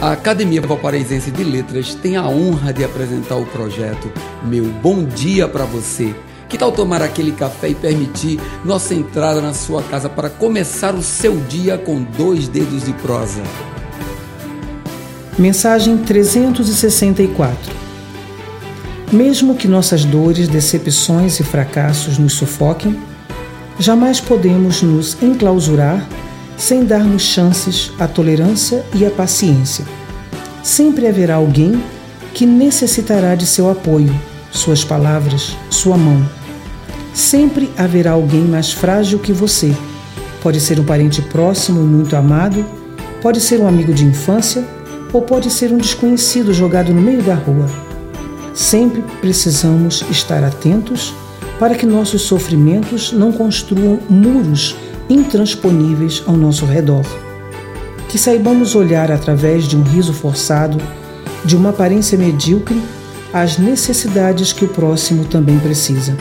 [0.00, 4.12] A Academia Valparaísense de Letras tem a honra de apresentar o projeto
[4.44, 6.14] Meu Bom Dia para Você.
[6.50, 11.02] Que tal tomar aquele café e permitir nossa entrada na sua casa para começar o
[11.02, 13.42] seu dia com dois dedos de prosa?
[15.38, 17.74] Mensagem 364
[19.10, 23.00] Mesmo que nossas dores, decepções e fracassos nos sufoquem,
[23.78, 26.06] jamais podemos nos enclausurar
[26.56, 29.84] sem darmos chances à tolerância e à paciência.
[30.62, 31.82] Sempre haverá alguém
[32.34, 34.14] que necessitará de seu apoio,
[34.50, 36.22] suas palavras, sua mão.
[37.14, 39.74] Sempre haverá alguém mais frágil que você.
[40.42, 42.64] Pode ser um parente próximo e muito amado,
[43.22, 44.64] pode ser um amigo de infância
[45.12, 47.68] ou pode ser um desconhecido jogado no meio da rua.
[48.54, 51.14] Sempre precisamos estar atentos
[51.58, 54.76] para que nossos sofrimentos não construam muros
[55.08, 57.04] intransponíveis ao nosso redor.
[58.08, 60.78] Que saibamos olhar através de um riso forçado,
[61.44, 62.80] de uma aparência medíocre,
[63.32, 66.16] as necessidades que o próximo também precisa.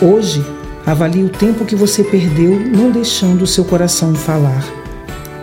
[0.00, 0.44] Hoje,
[0.86, 4.64] avalie o tempo que você perdeu não deixando o seu coração falar.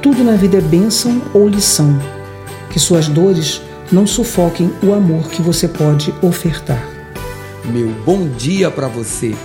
[0.02, 2.00] Tudo na vida é bênção ou lição.
[2.70, 6.84] Que suas dores não sufoquem o amor que você pode ofertar.
[7.66, 9.36] Meu bom dia para você